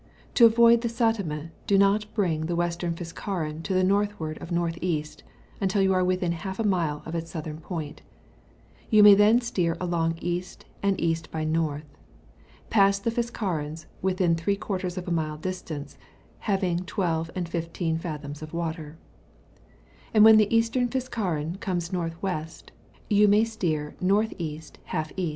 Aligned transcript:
To 0.33 0.47
avoid 0.47 0.81
the 0.81 0.87
Satima, 0.87 1.51
do 1.67 1.77
not 1.77 2.11
bring 2.15 2.47
the 2.47 2.55
Western 2.55 2.95
Fiskaren 2.95 3.61
to 3.61 3.75
the 3.75 3.83
northward 3.83 4.39
ofN.£. 4.39 5.17
until 5.61 5.79
you 5.83 5.93
are 5.93 6.03
within 6.03 6.31
half 6.31 6.57
a 6.57 6.63
mile 6.63 7.03
of 7.05 7.13
its 7.13 7.31
soulliem 7.31 7.61
point; 7.61 8.01
you 8.89 9.03
may 9.03 9.13
then 9.13 9.41
steer 9.41 9.77
along 9.79 10.13
£. 10.15 10.57
and 10.81 10.97
£. 10.97 11.29
by 11.29 11.41
N., 11.43 11.83
pass 12.71 12.97
the 12.97 13.11
Fiskarens 13.11 13.85
within 14.01 14.33
three 14.33 14.55
quarters 14.55 14.97
of 14.97 15.07
a 15.07 15.11
mile 15.11 15.37
distance, 15.37 15.99
having 16.39 16.79
12 16.79 17.29
and 17.35 17.47
15 17.47 17.99
fathoms 17.99 18.41
water; 18.51 18.97
and 20.15 20.23
when 20.23 20.37
the 20.37 20.51
Eastern 20.51 20.87
Fiskaren 20.89 21.59
comes 21.59 21.93
N.W.^ou 21.93 23.27
may 23.29 23.43
steer 23.43 23.95
N.E. 24.01 24.59
J 24.81 25.03
E. 25.17 25.29